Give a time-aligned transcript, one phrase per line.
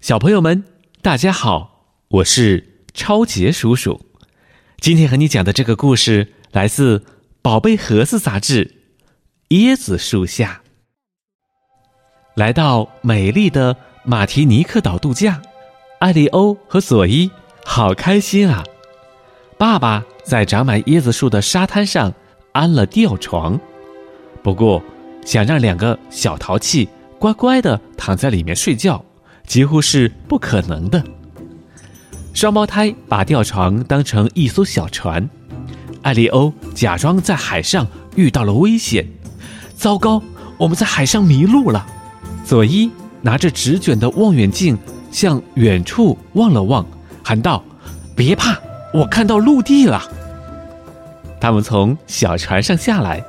[0.00, 0.62] 小朋友们，
[1.02, 4.00] 大家好，我是超杰叔叔。
[4.78, 6.98] 今天和你讲的这个故事来自
[7.42, 8.76] 《宝贝盒子》杂志。
[9.48, 10.62] 椰子树下，
[12.36, 15.42] 来到美丽的马提尼克岛度假，
[15.98, 17.28] 艾利欧和佐伊
[17.64, 18.62] 好开心啊！
[19.58, 22.14] 爸爸在长满椰子树的沙滩上
[22.52, 23.58] 安了吊床，
[24.44, 24.80] 不过
[25.26, 29.04] 想让两个小淘气乖乖的躺在里面睡觉。
[29.48, 31.02] 几乎是不可能的。
[32.34, 35.28] 双胞胎把吊床当成一艘小船，
[36.02, 39.04] 艾利欧假装在海上遇到了危险，
[39.74, 40.22] 糟糕，
[40.58, 41.84] 我们在海上迷路了。
[42.44, 42.88] 佐伊
[43.22, 44.78] 拿着纸卷的望远镜
[45.10, 46.86] 向远处望了望，
[47.24, 47.64] 喊道
[48.14, 48.56] ：“别怕，
[48.94, 50.00] 我看到陆地了。
[51.40, 53.24] ”他们从小船上下来，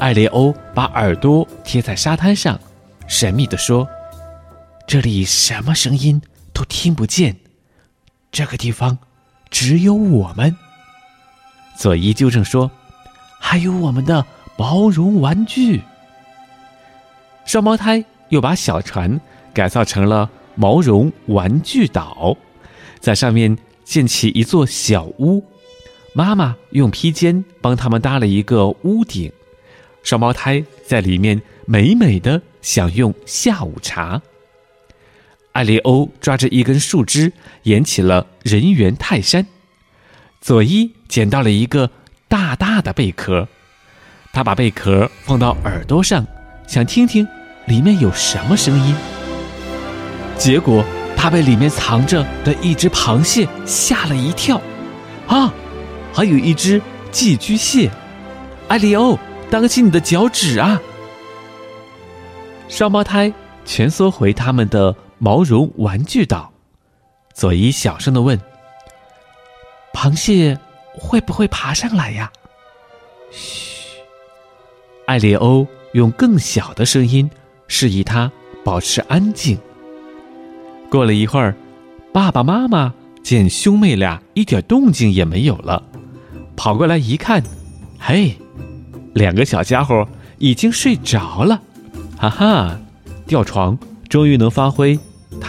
[0.00, 2.58] 艾利欧把耳朵贴在沙滩上，
[3.06, 3.86] 神秘地说。
[4.90, 6.20] 这里什么声音
[6.52, 7.36] 都听不见，
[8.32, 8.98] 这个地方
[9.48, 10.56] 只有我们。
[11.78, 12.68] 佐伊纠正说
[13.38, 14.26] ：“还有我们的
[14.58, 15.80] 毛绒玩具。”
[17.46, 19.20] 双胞胎又把小船
[19.54, 22.36] 改造成了毛绒玩具岛，
[22.98, 25.40] 在上面建起一座小屋。
[26.14, 29.30] 妈妈用披肩帮他们搭了一个屋顶，
[30.02, 34.20] 双胞胎在里面美美的享用下午茶。
[35.52, 37.32] 艾利欧抓着一根树枝，
[37.64, 39.46] 演起了人猿泰山。
[40.40, 41.90] 佐伊捡到了一个
[42.28, 43.48] 大大的贝壳，
[44.32, 46.24] 他把贝壳放到耳朵上，
[46.68, 47.26] 想听听
[47.66, 48.94] 里面有什么声音。
[50.38, 50.84] 结果
[51.16, 54.60] 他被里面藏着的一只螃蟹吓了一跳。
[55.26, 55.52] 啊，
[56.12, 57.90] 还有一只寄居蟹！
[58.68, 59.18] 艾利欧，
[59.50, 60.80] 当心你的脚趾啊！
[62.68, 63.32] 双胞胎
[63.64, 64.94] 蜷缩回他们的。
[65.22, 66.50] 毛绒玩具岛，
[67.34, 68.40] 佐伊小声的问
[69.92, 70.58] ：“螃蟹
[70.94, 72.32] 会不会爬上来呀？”
[73.30, 73.98] 嘘，
[75.06, 77.30] 艾利欧用更小的声音
[77.68, 78.32] 示意他
[78.64, 79.58] 保持安静。
[80.90, 81.54] 过了一会儿，
[82.14, 85.82] 爸爸妈妈见兄妹俩一点动静也没有了，
[86.56, 87.42] 跑过来一看，
[87.98, 88.34] 嘿，
[89.12, 91.60] 两个小家伙已经睡着了，
[92.16, 92.80] 哈哈，
[93.26, 93.78] 吊床
[94.08, 94.98] 终于能发挥。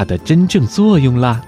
[0.00, 1.42] 它的真正作用啦。